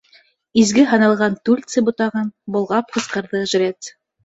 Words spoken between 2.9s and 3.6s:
ҡысҡырҙы